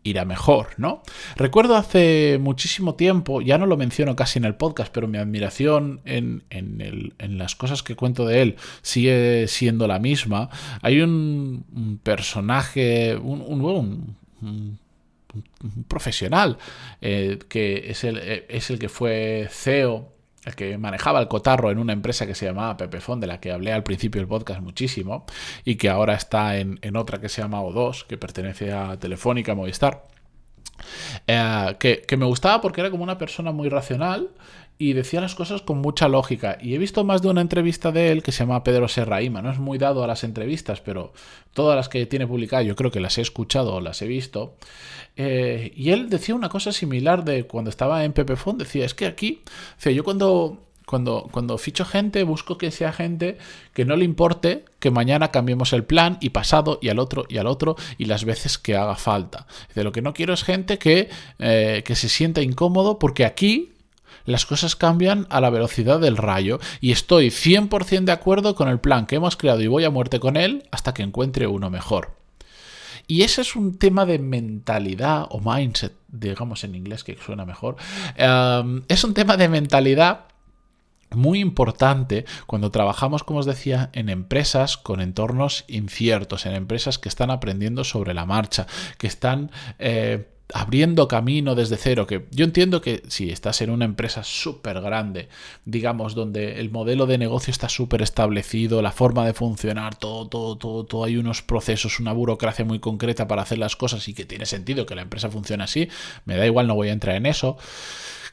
irá 0.04 0.24
mejor, 0.24 0.68
¿no? 0.76 1.02
Recuerdo 1.34 1.76
hace 1.76 2.38
muchísimo 2.40 2.94
tiempo, 2.94 3.40
ya 3.40 3.58
no 3.58 3.66
lo 3.66 3.76
menciono 3.76 4.14
casi 4.14 4.38
en 4.38 4.44
el 4.44 4.54
podcast, 4.54 4.92
pero 4.92 5.08
mi 5.08 5.18
admiración 5.18 6.00
en, 6.04 6.44
las 7.18 7.56
cosas 7.56 7.82
que 7.82 7.96
cuento 7.96 8.26
de 8.26 8.42
él 8.42 8.56
sigue 8.82 9.46
siendo 9.48 9.88
la 9.88 9.98
misma. 9.98 10.50
Hay 10.82 11.00
un, 11.00 11.98
personaje, 12.02 13.16
un, 13.16 14.06
profesional 15.88 16.58
eh, 17.00 17.38
que 17.48 17.90
es 17.90 18.04
el, 18.04 18.18
eh, 18.18 18.46
es 18.48 18.70
el 18.70 18.78
que 18.78 18.88
fue 18.88 19.48
CEO 19.50 20.13
el 20.44 20.54
que 20.54 20.78
manejaba 20.78 21.20
el 21.20 21.28
cotarro 21.28 21.70
en 21.70 21.78
una 21.78 21.92
empresa 21.92 22.26
que 22.26 22.34
se 22.34 22.46
llamaba 22.46 22.76
Pepefon, 22.76 23.20
de 23.20 23.26
la 23.26 23.40
que 23.40 23.52
hablé 23.52 23.72
al 23.72 23.82
principio 23.82 24.20
del 24.20 24.28
podcast 24.28 24.60
muchísimo, 24.60 25.24
y 25.64 25.76
que 25.76 25.88
ahora 25.88 26.14
está 26.14 26.56
en, 26.58 26.96
otra 26.96 27.20
que 27.20 27.28
se 27.28 27.42
llama 27.42 27.62
O2, 27.62 28.06
que 28.06 28.18
pertenece 28.18 28.72
a 28.72 28.98
Telefónica 28.98 29.54
Movistar. 29.54 30.13
Eh, 31.26 31.76
que, 31.78 32.16
me 32.16 32.26
gustaba 32.26 32.60
porque 32.60 32.80
era 32.80 32.90
como 32.90 33.04
una 33.04 33.18
persona 33.18 33.52
muy 33.52 33.68
racional 33.68 34.30
y 34.76 34.92
decía 34.92 35.20
las 35.20 35.34
cosas 35.34 35.62
con 35.62 35.78
mucha 35.78 36.08
lógica. 36.08 36.58
Y 36.60 36.74
he 36.74 36.78
visto 36.78 37.04
más 37.04 37.22
de 37.22 37.28
una 37.28 37.40
entrevista 37.40 37.92
de 37.92 38.10
él 38.10 38.22
que 38.22 38.32
se 38.32 38.40
llama 38.40 38.64
Pedro 38.64 38.88
Serraima. 38.88 39.40
No 39.40 39.50
es 39.50 39.58
muy 39.58 39.78
dado 39.78 40.02
a 40.02 40.06
las 40.06 40.24
entrevistas, 40.24 40.80
pero 40.80 41.12
todas 41.52 41.76
las 41.76 41.88
que 41.88 42.06
tiene 42.06 42.26
publicadas 42.26 42.66
yo 42.66 42.74
creo 42.74 42.90
que 42.90 43.00
las 43.00 43.18
he 43.18 43.22
escuchado 43.22 43.74
o 43.74 43.80
las 43.80 44.02
he 44.02 44.06
visto. 44.06 44.56
Eh, 45.16 45.72
y 45.76 45.90
él 45.90 46.10
decía 46.10 46.34
una 46.34 46.48
cosa 46.48 46.72
similar 46.72 47.24
de 47.24 47.46
cuando 47.46 47.70
estaba 47.70 48.04
en 48.04 48.12
Pepefon. 48.12 48.58
Decía, 48.58 48.84
es 48.84 48.94
que 48.94 49.06
aquí, 49.06 49.42
o 49.84 49.90
yo 49.90 50.02
cuando 50.02 50.64
cuando, 50.86 51.28
cuando, 51.30 51.56
ficho 51.58 51.84
gente, 51.84 52.22
busco 52.24 52.58
que 52.58 52.70
sea 52.70 52.92
gente 52.92 53.38
que 53.72 53.84
no 53.84 53.96
le 53.96 54.04
importe 54.04 54.64
que 54.78 54.90
mañana 54.90 55.30
cambiemos 55.30 55.72
el 55.72 55.84
plan 55.84 56.18
y 56.20 56.30
pasado 56.30 56.78
y 56.82 56.88
al 56.90 56.98
otro 56.98 57.24
y 57.28 57.38
al 57.38 57.46
otro 57.46 57.76
y 57.98 58.04
las 58.04 58.24
veces 58.24 58.58
que 58.58 58.76
haga 58.76 58.96
falta. 58.96 59.46
De 59.74 59.84
lo 59.84 59.92
que 59.92 60.02
no 60.02 60.12
quiero 60.12 60.34
es 60.34 60.44
gente 60.44 60.78
que, 60.78 61.08
eh, 61.38 61.82
que 61.84 61.94
se 61.94 62.08
sienta 62.08 62.42
incómodo 62.42 62.98
porque 62.98 63.24
aquí 63.24 63.72
las 64.24 64.46
cosas 64.46 64.76
cambian 64.76 65.26
a 65.30 65.40
la 65.40 65.50
velocidad 65.50 66.00
del 66.00 66.16
rayo 66.16 66.58
y 66.80 66.92
estoy 66.92 67.28
100% 67.28 68.04
de 68.04 68.12
acuerdo 68.12 68.54
con 68.54 68.68
el 68.68 68.80
plan 68.80 69.06
que 69.06 69.16
hemos 69.16 69.36
creado 69.36 69.60
y 69.60 69.66
voy 69.66 69.84
a 69.84 69.90
muerte 69.90 70.20
con 70.20 70.36
él 70.36 70.68
hasta 70.70 70.94
que 70.94 71.02
encuentre 71.02 71.46
uno 71.46 71.70
mejor. 71.70 72.12
Y 73.06 73.22
ese 73.22 73.42
es 73.42 73.54
un 73.54 73.76
tema 73.76 74.06
de 74.06 74.18
mentalidad 74.18 75.26
o 75.28 75.40
mindset, 75.40 75.92
digamos 76.08 76.64
en 76.64 76.74
inglés 76.74 77.04
que 77.04 77.18
suena 77.18 77.44
mejor. 77.44 77.76
Em, 78.16 78.82
es 78.88 79.04
un 79.04 79.12
tema 79.12 79.36
de 79.36 79.48
mentalidad 79.48 80.26
muy 81.10 81.40
importante 81.40 82.24
cuando 82.46 82.70
trabajamos, 82.70 83.22
como 83.22 83.40
os 83.40 83.46
decía, 83.46 83.90
en 83.92 84.08
empresas 84.08 84.76
con 84.76 85.00
entornos 85.00 85.64
inciertos, 85.68 86.46
en 86.46 86.54
empresas 86.54 86.98
que 86.98 87.08
están 87.08 87.30
aprendiendo 87.30 87.84
sobre 87.84 88.14
la 88.14 88.26
marcha, 88.26 88.66
que 88.98 89.06
están 89.06 89.50
eh, 89.78 90.28
abriendo 90.52 91.08
camino 91.08 91.54
desde 91.54 91.76
cero, 91.76 92.06
que 92.06 92.26
yo 92.30 92.44
entiendo 92.44 92.80
que 92.80 93.02
si 93.08 93.30
estás 93.30 93.62
en 93.62 93.70
una 93.70 93.86
empresa 93.86 94.22
súper 94.24 94.80
grande, 94.80 95.28
digamos, 95.64 96.14
donde 96.14 96.60
el 96.60 96.70
modelo 96.70 97.06
de 97.06 97.18
negocio 97.18 97.50
está 97.50 97.68
súper 97.68 98.02
establecido, 98.02 98.82
la 98.82 98.92
forma 98.92 99.24
de 99.24 99.32
funcionar, 99.32 99.96
todo, 99.96 100.28
todo, 100.28 100.56
todo, 100.58 100.84
todo, 100.84 101.04
hay 101.04 101.16
unos 101.16 101.42
procesos, 101.42 101.98
una 101.98 102.12
burocracia 102.12 102.64
muy 102.64 102.78
concreta 102.78 103.26
para 103.26 103.42
hacer 103.42 103.58
las 103.58 103.74
cosas 103.74 104.06
y 104.08 104.14
que 104.14 104.26
tiene 104.26 104.46
sentido 104.46 104.86
que 104.86 104.94
la 104.94 105.02
empresa 105.02 105.30
funcione 105.30 105.64
así, 105.64 105.88
me 106.24 106.36
da 106.36 106.46
igual, 106.46 106.66
no 106.66 106.74
voy 106.74 106.88
a 106.88 106.92
entrar 106.92 107.16
en 107.16 107.26
eso. 107.26 107.56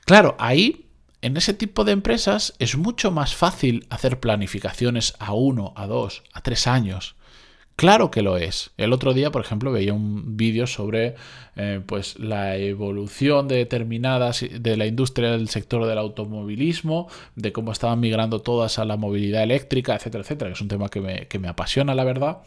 Claro, 0.06 0.36
ahí 0.38 0.91
en 1.22 1.38
ese 1.38 1.54
tipo 1.54 1.84
de 1.84 1.92
empresas 1.92 2.54
es 2.60 2.76
mucho 2.78 3.12
más 3.12 3.36
fácil 3.36 3.86
hacer 3.90 4.20
planificaciones 4.20 5.14
a 5.20 5.34
uno, 5.34 5.74
a 5.76 5.86
dos, 5.86 6.24
a 6.34 6.42
tres 6.42 6.66
años. 6.68 7.16
Claro 7.82 8.12
que 8.12 8.22
lo 8.22 8.38
es. 8.38 8.70
El 8.78 8.94
otro 8.94 9.12
día, 9.12 9.32
por 9.32 9.42
ejemplo, 9.42 9.72
veía 9.72 9.92
un 9.92 10.38
vídeo 10.38 10.68
sobre 10.68 11.16
eh, 11.56 11.82
pues, 11.84 12.20
la 12.20 12.56
evolución 12.56 13.48
de 13.48 13.56
determinadas 13.56 14.46
de 14.52 14.78
la 14.78 14.86
industria 14.86 15.32
del 15.32 15.50
sector 15.50 15.88
del 15.88 15.98
automovilismo, 15.98 17.10
de 17.36 17.52
cómo 17.52 17.72
estaban 17.72 18.00
migrando 18.00 18.40
todas 18.40 18.78
a 18.78 18.86
la 18.86 18.98
movilidad 18.98 19.42
eléctrica, 19.42 19.96
etcétera, 19.96 20.22
etcétera, 20.22 20.52
que 20.52 20.54
es 20.54 20.62
un 20.62 20.68
tema 20.68 20.90
que 20.90 21.40
me, 21.40 21.48
apasiona, 21.48 21.96
la 21.96 22.04
verdad. 22.04 22.42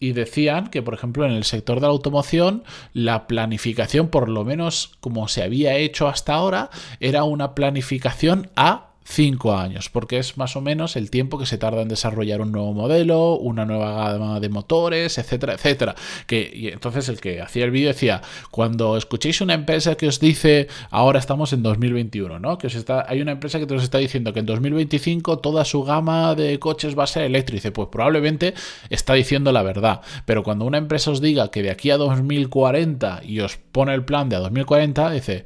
y 0.00 0.12
decían 0.12 0.68
que, 0.68 0.80
por 0.80 0.94
ejemplo, 0.94 1.26
en 1.26 1.32
el 1.32 1.44
sector 1.44 1.78
de 1.78 1.88
la 1.88 1.92
automoción, 1.92 2.64
la 2.94 3.26
planificación, 3.26 4.08
por 4.08 4.30
lo 4.30 4.42
menos 4.42 4.96
como 5.00 5.28
se 5.28 5.42
había 5.42 5.76
hecho 5.76 6.08
hasta 6.08 6.32
ahora, 6.32 6.70
era 7.00 7.24
una 7.24 7.54
planificación 7.54 8.48
a 8.56 8.87
cinco 9.10 9.56
años, 9.56 9.88
porque 9.88 10.18
es 10.18 10.36
más 10.36 10.54
o 10.54 10.60
menos 10.60 10.94
el 10.94 11.10
tiempo 11.10 11.38
que 11.38 11.46
se 11.46 11.56
tarda 11.56 11.80
en 11.80 11.88
desarrollar 11.88 12.42
un 12.42 12.52
nuevo 12.52 12.74
modelo, 12.74 13.36
una 13.38 13.64
nueva 13.64 14.12
gama 14.12 14.38
de 14.38 14.50
motores, 14.50 15.16
etcétera, 15.16 15.54
etcétera. 15.54 15.94
Que, 16.26 16.70
entonces 16.72 17.08
el 17.08 17.18
que 17.18 17.40
hacía 17.40 17.64
el 17.64 17.70
vídeo 17.70 17.88
decía, 17.88 18.20
cuando 18.50 18.98
escuchéis 18.98 19.40
una 19.40 19.54
empresa 19.54 19.94
que 19.94 20.08
os 20.08 20.20
dice, 20.20 20.68
ahora 20.90 21.18
estamos 21.18 21.54
en 21.54 21.62
2021, 21.62 22.38
¿no? 22.38 22.58
Que 22.58 22.66
os 22.66 22.74
está, 22.74 23.06
hay 23.08 23.22
una 23.22 23.32
empresa 23.32 23.58
que 23.58 23.66
te 23.66 23.74
os 23.74 23.82
está 23.82 23.96
diciendo 23.96 24.34
que 24.34 24.40
en 24.40 24.46
2025 24.46 25.38
toda 25.38 25.64
su 25.64 25.82
gama 25.84 26.34
de 26.34 26.58
coches 26.58 26.96
va 26.96 27.04
a 27.04 27.06
ser 27.06 27.24
eléctrica, 27.24 27.72
pues 27.72 27.88
probablemente 27.90 28.52
está 28.90 29.14
diciendo 29.14 29.52
la 29.52 29.62
verdad. 29.62 30.02
Pero 30.26 30.42
cuando 30.42 30.66
una 30.66 30.78
empresa 30.78 31.10
os 31.10 31.22
diga 31.22 31.50
que 31.50 31.62
de 31.62 31.70
aquí 31.70 31.90
a 31.90 31.96
2040 31.96 33.22
y 33.24 33.40
os 33.40 33.56
pone 33.56 33.94
el 33.94 34.04
plan 34.04 34.28
de 34.28 34.36
a 34.36 34.40
2040, 34.40 35.10
dice, 35.12 35.44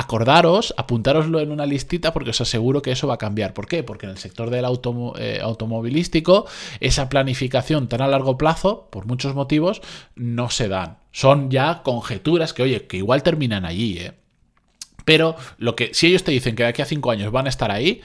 acordaros, 0.00 0.74
apuntároslo 0.76 1.40
en 1.40 1.52
una 1.52 1.66
listita 1.66 2.12
porque 2.12 2.30
os 2.30 2.40
aseguro 2.40 2.80
que 2.80 2.90
eso 2.90 3.06
va 3.06 3.14
a 3.14 3.18
cambiar. 3.18 3.52
¿Por 3.52 3.66
qué? 3.66 3.82
Porque 3.82 4.06
en 4.06 4.12
el 4.12 4.18
sector 4.18 4.48
del 4.50 4.64
eh, 4.64 5.40
automovilístico 5.42 6.46
esa 6.80 7.08
planificación 7.08 7.88
tan 7.88 8.00
a 8.00 8.08
largo 8.08 8.38
plazo, 8.38 8.88
por 8.90 9.06
muchos 9.06 9.34
motivos, 9.34 9.82
no 10.16 10.48
se 10.48 10.68
dan. 10.68 10.98
Son 11.12 11.50
ya 11.50 11.82
conjeturas 11.82 12.52
que, 12.52 12.62
oye, 12.62 12.86
que 12.86 12.96
igual 12.96 13.22
terminan 13.22 13.64
allí, 13.64 13.98
¿eh? 13.98 14.12
Pero 15.04 15.34
lo 15.58 15.76
que, 15.76 15.92
si 15.92 16.06
ellos 16.06 16.24
te 16.24 16.30
dicen 16.30 16.54
que 16.56 16.62
de 16.62 16.68
aquí 16.68 16.82
a 16.82 16.86
cinco 16.86 17.10
años 17.10 17.32
van 17.32 17.46
a 17.46 17.48
estar 17.48 17.70
ahí, 17.70 18.00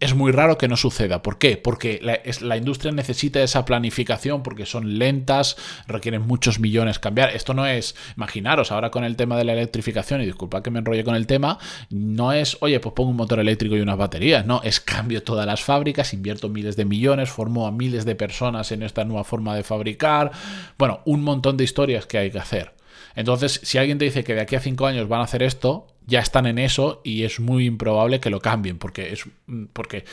es 0.00 0.14
muy 0.14 0.32
raro 0.32 0.58
que 0.58 0.68
no 0.68 0.76
suceda. 0.76 1.22
¿Por 1.22 1.38
qué? 1.38 1.56
Porque 1.56 2.00
la, 2.02 2.56
industria 2.56 2.92
necesita 2.92 3.42
esa 3.42 3.64
planificación 3.64 4.42
porque 4.42 4.66
son 4.66 4.98
lentas, 4.98 5.56
requieren 5.86 6.22
muchos 6.22 6.60
millones 6.60 6.98
cambiar. 6.98 7.30
Esto 7.30 7.54
no 7.54 7.66
es, 7.66 7.94
imaginaros, 8.16 8.72
ahora 8.72 8.90
con 8.90 9.04
el 9.04 9.16
tema 9.16 9.36
de 9.36 9.44
la 9.44 9.52
electrificación, 9.52 10.20
y 10.20 10.26
disculpa 10.26 10.62
que 10.62 10.70
me 10.70 10.78
enrolle 10.78 11.04
con 11.04 11.14
el 11.14 11.26
tema, 11.26 11.58
no 11.90 12.32
es, 12.32 12.56
oye, 12.60 12.80
pues 12.80 12.94
pongo 12.94 13.10
un 13.10 13.16
motor 13.16 13.38
eléctrico 13.38 13.76
y 13.76 13.80
unas 13.80 13.96
baterías, 13.96 14.46
no, 14.46 14.60
es 14.62 14.80
cambio 14.80 15.22
todas 15.22 15.46
las 15.46 15.62
fábricas, 15.62 16.12
invierto 16.14 16.48
miles 16.48 16.76
de 16.76 16.84
millones, 16.84 17.30
formo 17.30 17.66
a 17.66 17.72
miles 17.72 18.04
de 18.04 18.14
personas 18.14 18.72
en 18.72 18.82
esta 18.82 19.04
nueva 19.04 19.24
forma 19.24 19.54
de 19.56 19.62
fabricar, 19.62 20.32
bueno, 20.78 21.00
un 21.04 21.22
montón 21.22 21.56
de 21.56 21.64
historias 21.64 22.06
que 22.06 22.18
hay 22.18 22.30
que 22.30 22.38
hacer. 22.38 22.72
Entonces, 23.14 23.60
si 23.62 23.78
alguien 23.78 23.98
te 23.98 24.04
dice 24.04 24.24
que 24.24 24.34
de 24.34 24.40
aquí 24.40 24.56
a 24.56 24.60
cinco 24.60 24.86
años 24.86 25.08
van 25.08 25.20
a 25.20 25.24
hacer 25.24 25.42
esto, 25.42 25.86
ya 26.06 26.20
están 26.20 26.46
en 26.46 26.58
eso 26.58 27.00
y 27.04 27.22
es 27.22 27.40
muy 27.40 27.66
improbable 27.66 28.20
que 28.20 28.30
lo 28.30 28.40
cambien 28.40 28.78
porque, 28.78 29.12
es, 29.12 29.24
porque 29.72 30.04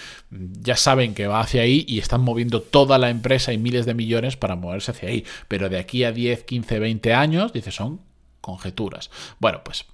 ya 0.62 0.76
saben 0.76 1.14
que 1.14 1.28
va 1.28 1.42
hacia 1.42 1.64
ahí 1.64 1.86
y 1.88 2.00
están 2.00 2.22
moviendo 2.22 2.62
toda 2.62 2.98
la 2.98 3.10
empresa 3.10 3.52
y 3.54 3.58
miles 3.58 3.86
de 3.86 3.94
millones 3.94 4.38
para 4.38 4.56
moverse 4.56 4.92
hacia 4.92 5.10
ahí. 5.10 5.26
Pero 5.48 5.70
de 5.70 5.80
aquí 5.80 6.04
a 6.04 6.12
10, 6.12 6.44
15, 6.44 6.80
20 6.80 7.14
años, 7.14 7.54
dice, 7.54 7.72
son 7.72 8.02
conjeturas. 8.40 9.10
Bueno, 9.40 9.62
pues, 9.64 9.86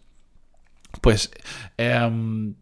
pues 1.01 1.31
em, 1.77 2.55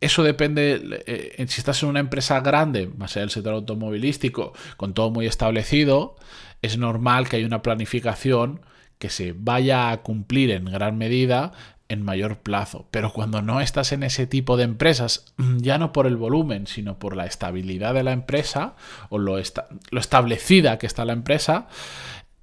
eso 0.00 0.22
depende, 0.22 1.02
eh, 1.06 1.44
si 1.48 1.60
estás 1.60 1.82
en 1.82 1.88
una 1.88 2.00
empresa 2.00 2.40
grande, 2.40 2.88
más 2.96 3.12
allá 3.12 3.22
del 3.22 3.30
sector 3.30 3.54
automovilístico, 3.54 4.52
con 4.76 4.94
todo 4.94 5.10
muy 5.10 5.26
establecido, 5.26 6.16
es 6.62 6.78
normal 6.78 7.28
que 7.28 7.36
haya 7.36 7.46
una 7.46 7.62
planificación 7.62 8.60
que 8.98 9.10
se 9.10 9.34
vaya 9.36 9.90
a 9.90 10.02
cumplir 10.02 10.50
en 10.50 10.64
gran 10.64 10.96
medida 10.96 11.52
en 11.88 12.02
mayor 12.02 12.38
plazo. 12.38 12.88
Pero 12.90 13.12
cuando 13.12 13.42
no 13.42 13.60
estás 13.60 13.92
en 13.92 14.02
ese 14.02 14.26
tipo 14.26 14.56
de 14.56 14.64
empresas, 14.64 15.34
ya 15.58 15.78
no 15.78 15.92
por 15.92 16.06
el 16.06 16.16
volumen, 16.16 16.66
sino 16.66 16.98
por 16.98 17.16
la 17.16 17.26
estabilidad 17.26 17.94
de 17.94 18.02
la 18.02 18.12
empresa 18.12 18.74
o 19.08 19.18
lo, 19.18 19.36
lo 19.36 20.00
establecida 20.00 20.78
que 20.78 20.86
está 20.86 21.04
la 21.04 21.12
empresa, 21.12 21.68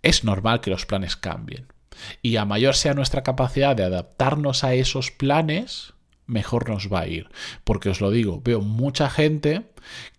es 0.01 0.24
normal 0.24 0.62
que 0.62 0.70
los 0.70 0.86
planes 0.86 1.15
cambien. 1.15 1.67
Y 2.22 2.38
a 2.38 2.46
mayor 2.46 2.75
sea 2.75 2.93
nuestra 2.93 3.24
capacidad 3.24 3.75
de 3.75 3.84
adaptarnos 3.84 4.63
a 4.63 4.74
esos 4.74 5.12
planes, 5.12 5.93
mejor 6.25 6.70
nos 6.70 6.91
va 6.91 7.01
a 7.01 7.08
ir. 7.08 7.29
Porque 7.63 7.89
os 7.89 8.01
lo 8.01 8.12
digo, 8.12 8.41
veo 8.43 8.62
mucha 8.62 9.10
gente 9.10 9.63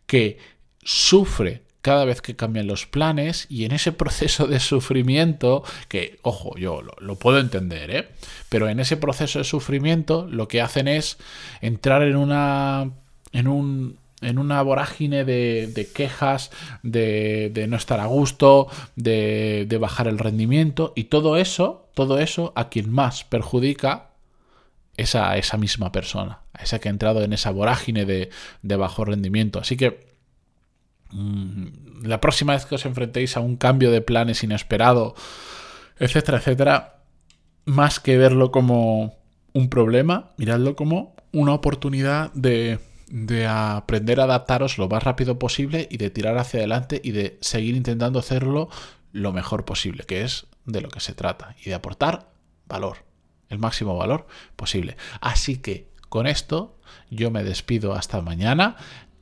que 0.06 0.38
sufre 0.82 1.63
cada 1.84 2.06
vez 2.06 2.22
que 2.22 2.34
cambian 2.34 2.66
los 2.66 2.86
planes 2.86 3.46
y 3.50 3.66
en 3.66 3.72
ese 3.72 3.92
proceso 3.92 4.46
de 4.46 4.58
sufrimiento, 4.58 5.64
que, 5.88 6.18
ojo, 6.22 6.56
yo 6.56 6.80
lo, 6.80 7.16
puedo 7.16 7.38
entender, 7.38 7.90
¿eh? 7.90 8.08
pero 8.48 8.70
en 8.70 8.80
ese 8.80 8.96
proceso 8.96 9.38
de 9.38 9.44
sufrimiento 9.44 10.26
lo 10.26 10.48
que 10.48 10.62
hacen 10.62 10.88
es 10.88 11.18
entrar 11.60 12.02
en 12.02 12.16
una... 12.16 12.90
En 13.32 13.48
un, 13.48 13.98
en 14.22 14.38
una 14.38 14.62
vorágine 14.62 15.24
de, 15.24 15.88
quejas, 15.94 16.50
de, 16.82 17.66
no 17.68 17.76
estar 17.76 18.00
a 18.00 18.06
gusto, 18.06 18.68
de, 18.96 19.66
de, 19.68 19.76
bajar 19.76 20.08
el 20.08 20.18
rendimiento 20.18 20.94
y 20.96 21.04
todo 21.04 21.36
eso, 21.36 21.90
todo 21.92 22.18
eso 22.18 22.54
a 22.56 22.70
quien 22.70 22.90
más 22.90 23.24
perjudica 23.24 24.12
es 24.96 25.16
a 25.16 25.36
esa 25.36 25.58
misma 25.58 25.92
persona, 25.92 26.38
a 26.54 26.62
esa 26.62 26.78
que 26.78 26.88
ha 26.88 26.92
entrado 26.92 27.22
en 27.22 27.34
esa 27.34 27.50
vorágine 27.50 28.06
de, 28.06 28.30
de 28.62 28.76
bajo 28.76 29.04
rendimiento. 29.04 29.58
Así 29.58 29.76
que 29.76 30.13
la 32.02 32.21
próxima 32.21 32.54
vez 32.54 32.66
que 32.66 32.75
os 32.75 32.87
enfrentéis 32.87 33.37
a 33.37 33.40
un 33.40 33.56
cambio 33.56 33.90
de 33.90 34.00
planes 34.00 34.42
inesperado, 34.42 35.14
etcétera, 35.99 36.38
etcétera, 36.38 37.02
más 37.64 38.00
que 38.00 38.18
verlo 38.18 38.50
como 38.50 39.16
un 39.52 39.71
problema, 39.71 40.33
miradlo 40.37 40.75
como 40.75 41.14
una 41.33 41.52
oportunidad 41.52 42.33
de, 42.35 42.80
de 43.09 43.47
aprender 43.47 44.21
a 44.21 44.25
adaptaros 44.25 44.78
lo 44.78 44.88
más 44.88 45.02
rápido 45.02 45.38
posible 45.38 45.88
y 45.90 45.99
de 45.99 46.11
tirar 46.11 46.37
hacia 46.38 46.61
adelante 46.61 47.00
y 47.02 47.12
de 47.12 47.38
seguir 47.40 47.76
intentando 47.76 48.18
hacerlo 48.18 48.68
lo 49.12 49.33
mejor 49.33 49.64
posible, 49.64 50.04
que 50.04 50.23
es 50.23 50.47
de 50.66 50.80
lo 50.80 50.88
que 50.88 51.00
se 51.00 51.14
trata, 51.14 51.54
y 51.64 51.68
de 51.68 51.75
aportar 51.75 52.30
valor, 52.66 53.04
el 53.49 53.59
máximo 53.59 53.97
valor 53.97 54.26
posible. 54.56 54.97
Así 55.21 55.59
que 55.59 55.88
con 56.09 56.26
esto 56.26 56.78
yo 57.11 57.30
me 57.30 57.44
despido 57.44 57.94
hasta 57.94 58.21
mañana. 58.21 58.76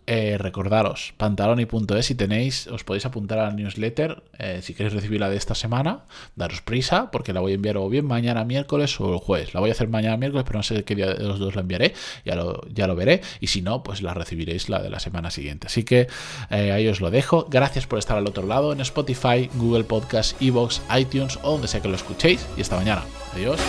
Eh, 0.07 0.37
recordaros, 0.37 1.15
pantaloni.es 1.17 2.07
si 2.07 2.17
tenéis, 2.17 2.67
os 2.67 2.83
podéis 2.83 3.07
apuntar 3.07 3.39
a 3.39 3.45
la 3.45 3.53
newsletter 3.53 4.25
eh, 4.37 4.59
si 4.61 4.75
queréis 4.75 4.95
recibir 4.95 5.21
la 5.21 5.31
de 5.31 5.37
esta 5.37 5.55
semana, 5.55 6.07
daros 6.35 6.61
prisa 6.61 7.13
porque 7.13 7.33
la 7.33 7.39
voy 7.41 7.53
a 7.53 7.55
enviar 7.55 7.77
o 7.77 7.89
bien 7.89 8.05
mañana 8.05 8.45
miércoles 8.45 9.01
o 9.01 9.13
el 9.13 9.21
jueves. 9.21 9.55
La 9.55 9.61
voy 9.61 9.71
a 9.71 9.73
hacer 9.73 9.89
mañana 9.89 10.17
miércoles, 10.17 10.45
pero 10.45 10.59
no 10.59 10.63
sé 10.65 10.83
qué 10.83 10.97
día 10.97 11.15
de 11.15 11.25
los 11.25 11.39
dos 11.39 11.55
la 11.55 11.61
enviaré, 11.61 11.95
ya 12.25 12.35
lo, 12.35 12.67
ya 12.69 12.89
lo 12.89 12.97
veré. 12.97 13.21
Y 13.39 13.47
si 13.47 13.63
no, 13.63 13.85
pues 13.85 14.03
la 14.03 14.13
recibiréis 14.13 14.69
la 14.69 14.83
de 14.83 14.91
la 14.91 14.99
semana 14.99 15.31
siguiente. 15.31 15.69
Así 15.69 15.85
que 15.85 16.09
eh, 16.51 16.73
ahí 16.73 16.89
os 16.89 17.01
lo 17.01 17.11
dejo. 17.11 17.47
Gracias 17.49 17.87
por 17.87 18.01
estar 18.01 18.17
al 18.19 18.27
otro 18.27 18.45
lado 18.45 18.73
en 18.73 18.81
Spotify, 18.81 19.49
Google 19.55 19.85
Podcast, 19.85 20.41
Evox, 20.43 20.83
iTunes 20.99 21.39
o 21.43 21.53
donde 21.53 21.69
sea 21.69 21.81
que 21.81 21.89
lo 21.89 21.95
escuchéis. 21.95 22.45
Y 22.57 22.63
hasta 22.63 22.77
mañana. 22.77 23.05
Adiós. 23.35 23.61